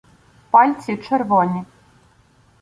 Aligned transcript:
Пальці 0.51 0.97
червоні. 0.97 1.63